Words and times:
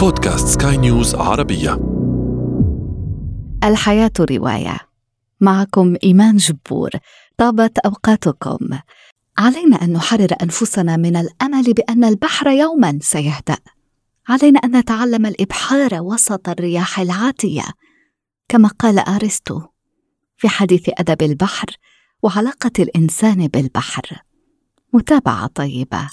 بودكاست 0.00 0.62
سكاي 0.62 0.76
نيوز 0.76 1.14
عربية. 1.14 1.80
الحياة 3.64 4.12
رواية. 4.20 4.78
معكم 5.40 5.96
إيمان 6.04 6.36
جبور. 6.36 6.90
طابت 7.38 7.78
أوقاتكم. 7.78 8.78
علينا 9.38 9.76
أن 9.82 9.92
نحرر 9.92 10.28
أنفسنا 10.42 10.96
من 10.96 11.16
الأمل 11.16 11.72
بأن 11.72 12.04
البحر 12.04 12.48
يوما 12.48 12.98
سيهدأ. 13.02 13.56
علينا 14.28 14.60
أن 14.64 14.76
نتعلم 14.76 15.26
الإبحار 15.26 16.02
وسط 16.02 16.48
الرياح 16.48 17.00
العاتية. 17.00 17.64
كما 18.48 18.68
قال 18.68 18.98
أرسطو 18.98 19.62
في 20.36 20.48
حديث 20.48 20.90
أدب 20.98 21.22
البحر 21.22 21.66
وعلاقة 22.22 22.72
الإنسان 22.78 23.48
بالبحر. 23.48 24.22
متابعة 24.92 25.46
طيبة. 25.46 26.08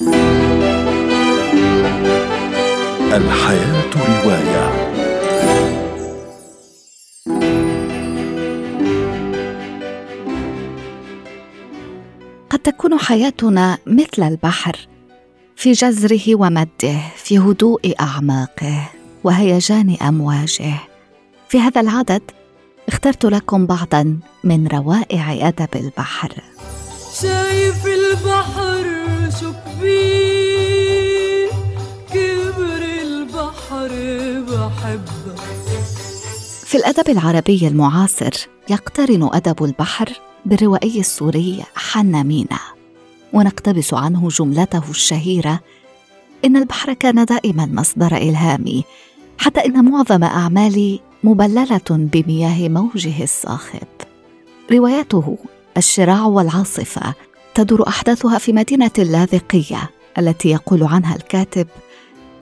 الحياة 3.13 3.89
رواية. 3.95 4.87
قد 12.49 12.59
تكون 12.59 12.99
حياتنا 12.99 13.77
مثل 13.85 14.23
البحر 14.23 14.87
في 15.55 15.71
جزره 15.71 16.35
ومده 16.35 16.99
في 17.15 17.39
هدوء 17.39 17.93
أعماقه 18.01 18.89
وهيجان 19.24 19.97
أمواجه. 20.01 20.74
في 21.49 21.60
هذا 21.60 21.82
العدد 21.82 22.21
اخترت 22.87 23.25
لكم 23.25 23.65
بعضا 23.65 24.19
من 24.43 24.68
روائع 24.68 25.47
أدب 25.47 25.69
البحر. 25.75 26.32
شايف 27.21 27.85
البحر 27.85 28.85
شو 29.39 29.51
كبير 29.54 30.76
بحبك 34.95 35.39
في 36.66 36.77
الأدب 36.77 37.09
العربي 37.09 37.67
المعاصر 37.67 38.31
يقترن 38.69 39.30
أدب 39.33 39.63
البحر 39.63 40.09
بالروائي 40.45 40.99
السوري 40.99 41.63
حنا 41.75 42.23
مينا 42.23 42.59
ونقتبس 43.33 43.93
عنه 43.93 44.27
جملته 44.27 44.83
الشهيرة 44.89 45.59
إن 46.45 46.58
البحر 46.58 46.93
كان 46.93 47.25
دائما 47.25 47.65
مصدر 47.65 48.17
الهامي 48.17 48.83
حتى 49.38 49.65
إن 49.65 49.85
معظم 49.91 50.23
أعمالي 50.23 50.99
مبللة 51.23 51.81
بمياه 51.89 52.69
موجه 52.69 53.23
الصاخب 53.23 53.88
روايته 54.71 55.38
الشراع 55.77 56.25
والعاصفة 56.25 57.13
تدور 57.53 57.88
أحداثها 57.88 58.38
في 58.38 58.53
مدينة 58.53 58.91
اللاذقية 58.99 59.89
التي 60.17 60.49
يقول 60.49 60.83
عنها 60.83 61.15
الكاتب 61.15 61.67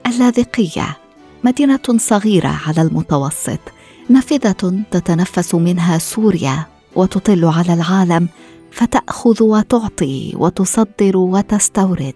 اللاذقية 0.06 1.05
مدينة 1.44 1.80
صغيرة 1.96 2.60
على 2.66 2.82
المتوسط 2.82 3.60
نافذة 4.08 4.84
تتنفس 4.90 5.54
منها 5.54 5.98
سوريا 5.98 6.66
وتطل 6.96 7.44
على 7.44 7.74
العالم 7.74 8.28
فتأخذ 8.70 9.42
وتعطي 9.42 10.32
وتصدر 10.36 11.16
وتستورد. 11.16 12.14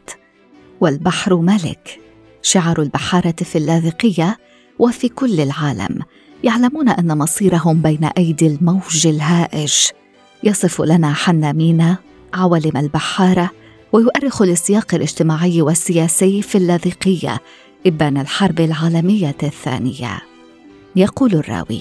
والبحر 0.81 1.37
ملك. 1.37 2.01
شعار 2.43 2.83
البحارة 2.83 3.35
في 3.41 3.59
اللاذقية 3.59 4.39
وفي 4.79 5.09
كل 5.09 5.41
العالم 5.41 5.98
يعلمون 6.45 6.89
أن 6.89 7.19
مصيرهم 7.19 7.83
بين 7.83 8.05
أيدي 8.05 8.47
الموج 8.47 9.07
الهائج. 9.07 9.75
يصف 10.45 10.81
لنا 10.81 11.13
حنا 11.13 11.53
مينا 11.53 11.97
عوالم 12.35 12.77
البحارة 12.77 13.51
ويؤرخ 13.93 14.43
للسياق 14.43 14.95
الاجتماعي 14.95 15.63
والسياسي 15.63 16.43
في 16.43 16.59
اللاذقية 16.59 17.41
إبان 17.86 18.19
الحرب 18.19 18.61
العالمية 18.61 19.36
الثانية. 19.42 20.20
يقول 20.97 21.34
الراوي 21.34 21.81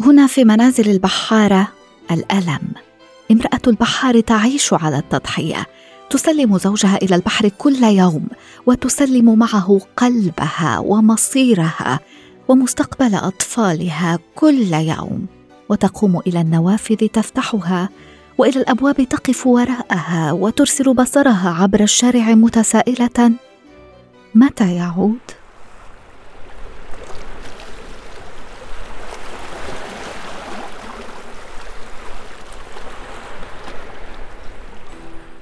هنا 0.00 0.26
في 0.26 0.44
منازل 0.44 0.90
البحارة 0.90 1.68
الألم. 2.10 2.60
امرأة 3.30 3.60
البحار 3.66 4.20
تعيش 4.20 4.74
على 4.74 4.98
التضحية. 4.98 5.66
تسلم 6.10 6.58
زوجها 6.58 6.96
إلى 7.02 7.16
البحر 7.16 7.48
كل 7.48 7.84
يوم 7.84 8.26
وتسلم 8.66 9.38
معه 9.38 9.80
قلبها 9.96 10.78
ومصيرها 10.78 12.00
ومستقبل 12.48 13.14
أطفالها 13.14 14.18
كل 14.34 14.72
يوم. 14.74 15.26
وتقوم 15.68 16.20
إلى 16.26 16.40
النوافذ 16.40 16.96
تفتحها 16.96 17.88
وإلى 18.38 18.60
الأبواب 18.60 19.08
تقف 19.08 19.46
وراءها 19.46 20.32
وترسل 20.32 20.94
بصرها 20.94 21.56
عبر 21.62 21.80
الشارع 21.80 22.34
متسائلة 22.34 23.32
متى 24.34 24.74
يعود 24.74 25.18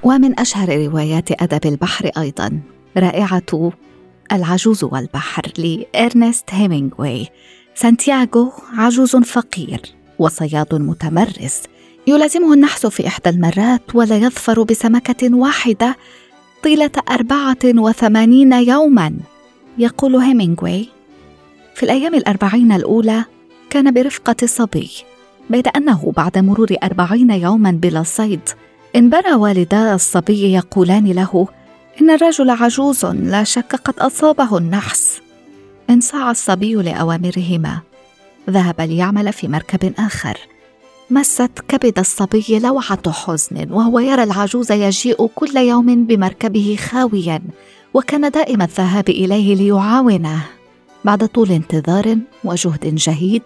ومن 0.03 0.39
أشهر 0.39 0.69
روايات 0.85 1.41
أدب 1.41 1.65
البحر 1.65 2.11
أيضا 2.17 2.59
رائعة 2.97 3.71
العجوز 4.31 4.83
والبحر 4.83 5.41
لإرنست 5.57 6.45
هيمينغوي 6.49 7.27
سانتياغو 7.75 8.51
عجوز 8.77 9.15
فقير 9.15 9.81
وصياد 10.19 10.75
متمرس. 10.75 11.63
يلازمه 12.07 12.53
النحس 12.53 12.85
في 12.85 13.07
إحدى 13.07 13.29
المرات 13.29 13.95
ولا 13.95 14.17
يظفر 14.17 14.63
بسمكة 14.63 15.35
واحدة 15.35 15.95
طيلة 16.63 16.91
أربعة 17.09 17.57
وثمانين 17.65 18.53
يوما 18.53 19.13
يقول 19.77 20.15
هيمينغوي. 20.15 20.89
في 21.75 21.83
الأيام 21.83 22.15
الأربعين 22.15 22.71
الأولى 22.71 23.25
كان 23.69 23.93
برفقة 23.93 24.35
صبي 24.45 24.91
بيد 25.49 25.67
أنه 25.67 26.13
بعد 26.17 26.37
مرور 26.37 26.75
أربعين 26.83 27.31
يوما 27.31 27.71
بلا 27.71 28.03
صيد 28.03 28.49
انبرى 28.95 29.33
والدا 29.33 29.95
الصبي 29.95 30.53
يقولان 30.53 31.11
له 31.11 31.47
إن 32.01 32.09
الرجل 32.09 32.49
عجوز 32.49 33.05
لا 33.05 33.43
شك 33.43 33.75
قد 33.75 33.99
أصابه 33.99 34.57
النحس. 34.57 35.21
انصاع 35.89 36.31
الصبي 36.31 36.73
لأوامرهما 36.73 37.79
ذهب 38.49 38.81
ليعمل 38.81 39.33
في 39.33 39.47
مركب 39.47 39.93
آخر. 39.99 40.37
مست 41.11 41.51
كبد 41.67 41.99
الصبي 41.99 42.59
لوعة 42.59 43.11
حزن 43.11 43.71
وهو 43.71 43.99
يرى 43.99 44.23
العجوز 44.23 44.71
يجيء 44.71 45.27
كل 45.35 45.57
يوم 45.57 46.05
بمركبه 46.05 46.77
خاويا 46.79 47.41
وكان 47.93 48.31
دائما 48.31 48.63
الذهاب 48.63 49.09
إليه 49.09 49.55
ليعاونه. 49.55 50.43
بعد 51.05 51.27
طول 51.27 51.51
انتظار 51.51 52.17
وجهد 52.43 52.95
جهيد 52.95 53.41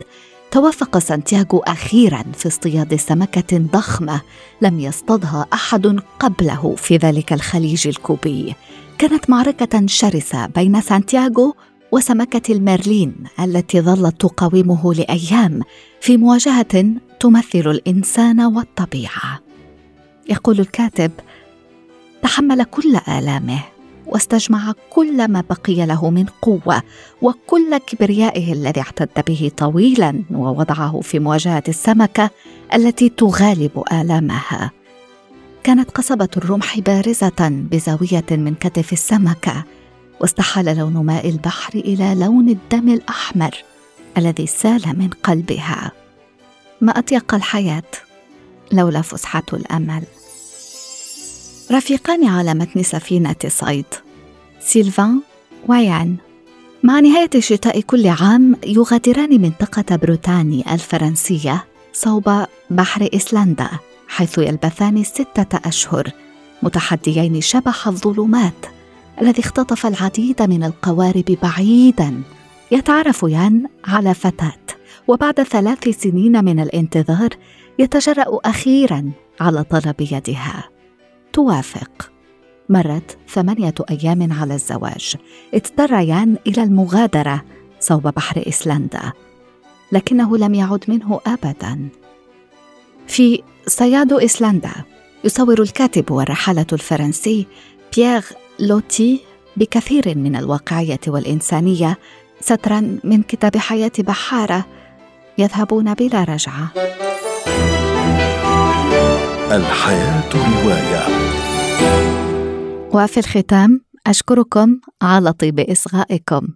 توافق 0.51 0.97
سانتياغو 0.97 1.59
أخيرا 1.59 2.23
في 2.37 2.47
اصطياد 2.47 2.95
سمكة 2.95 3.57
ضخمة 3.57 4.21
لم 4.61 4.79
يصطدها 4.79 5.47
أحد 5.53 5.99
قبله 6.19 6.75
في 6.77 6.97
ذلك 6.97 7.33
الخليج 7.33 7.87
الكوبي. 7.87 8.55
كانت 8.97 9.29
معركة 9.29 9.87
شرسة 9.87 10.45
بين 10.45 10.81
سانتياغو 10.81 11.55
وسمكة 11.91 12.53
الميرلين 12.53 13.15
التي 13.39 13.81
ظلت 13.81 14.21
تقاومه 14.21 14.93
لأيام 14.93 15.61
في 16.01 16.17
مواجهة 16.17 16.85
تمثل 17.19 17.67
الإنسان 17.71 18.41
والطبيعة. 18.41 19.39
يقول 20.29 20.59
الكاتب 20.59 21.11
تحمل 22.21 22.63
كل 22.63 22.97
آلامه 23.07 23.59
واستجمع 24.05 24.73
كل 24.89 25.27
ما 25.27 25.43
بقي 25.49 25.85
له 25.85 26.09
من 26.09 26.25
قوة 26.41 26.81
وكل 27.21 27.77
كبريائه 27.77 28.53
الذي 28.53 28.81
اعتد 28.81 29.09
به 29.27 29.51
طويلا 29.57 30.23
ووضعه 30.31 31.01
في 31.01 31.19
مواجهة 31.19 31.63
السمكة 31.67 32.29
التي 32.73 33.09
تغالب 33.09 33.83
آلامها. 33.91 34.71
كانت 35.63 35.91
قصبة 35.91 36.29
الرمح 36.37 36.79
بارزة 36.79 37.49
بزاوية 37.71 38.25
من 38.31 38.55
كتف 38.55 38.93
السمكة 38.93 39.65
واستحال 40.19 40.77
لون 40.77 40.93
ماء 40.93 41.29
البحر 41.29 41.73
إلى 41.73 42.15
لون 42.15 42.49
الدم 42.49 42.89
الأحمر 42.89 43.55
الذي 44.17 44.47
سال 44.47 44.81
من 44.99 45.09
قلبها. 45.23 45.91
ما 46.81 46.99
اطيق 46.99 47.35
الحياة 47.35 47.83
لولا 48.71 49.01
فسحة 49.01 49.43
الأمل. 49.53 50.03
رفيقان 51.71 52.27
على 52.27 52.53
متن 52.53 52.83
سفينة 52.83 53.35
صيد 53.47 53.85
سيلفان 54.59 55.21
ويان. 55.67 56.15
مع 56.83 56.99
نهاية 56.99 57.29
شتاء 57.39 57.81
كل 57.81 58.07
عام 58.07 58.55
يغادران 58.65 59.41
منطقة 59.41 59.95
بروتاني 59.95 60.73
الفرنسية 60.73 61.65
صوب 61.93 62.45
بحر 62.69 63.09
إيسلندا 63.13 63.69
حيث 64.07 64.37
يلبثان 64.37 65.03
ستة 65.03 65.59
أشهر 65.65 66.11
متحديين 66.63 67.41
شبح 67.41 67.87
الظلمات. 67.87 68.74
الذي 69.21 69.39
اختطف 69.39 69.85
العديد 69.85 70.41
من 70.41 70.63
القوارب 70.63 71.37
بعيدا. 71.43 72.21
يتعرف 72.71 73.23
يان 73.23 73.67
على 73.85 74.13
فتاة 74.13 74.65
وبعد 75.07 75.43
ثلاث 75.43 75.89
سنين 75.89 76.45
من 76.45 76.59
الانتظار 76.59 77.29
يتجرأ 77.79 78.39
أخيرا 78.45 79.11
على 79.39 79.63
طلب 79.63 79.95
يدها. 80.01 80.69
توافق. 81.33 82.11
مرت 82.69 83.17
ثمانية 83.29 83.73
أيام 83.89 84.33
على 84.33 84.53
الزواج. 84.53 85.15
اضطر 85.53 85.93
يان 85.93 86.37
إلى 86.47 86.63
المغادرة 86.63 87.41
صوب 87.79 88.07
بحر 88.07 88.43
إيسلندا 88.47 89.11
لكنه 89.91 90.37
لم 90.37 90.53
يعد 90.53 90.83
منه 90.87 91.19
أبدا. 91.27 91.89
في 93.07 93.43
صياد 93.67 94.13
إيسلندا 94.13 94.71
يصور 95.23 95.61
الكاتب 95.61 96.11
والرحالة 96.11 96.65
الفرنسي 96.73 97.47
بيير 97.95 98.23
لوتي 98.59 99.21
بكثير 99.57 100.17
من 100.17 100.35
الواقعية 100.35 100.99
والإنسانية 101.07 101.97
سطرا 102.39 102.99
من 103.03 103.23
كتاب 103.23 103.57
حياة 103.57 103.91
بحارة 103.99 104.65
يذهبون 105.37 105.93
بلا 105.93 106.23
رجعة. 106.23 106.71
الحياة 109.51 110.29
رواية. 110.33 111.05
وفي 112.93 113.17
الختام 113.17 113.81
أشكركم 114.07 114.79
على 115.01 115.33
طيب 115.33 115.59
إصغائكم. 115.59 116.47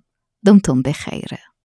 دمتم 0.43 0.81
بخير. 0.81 1.48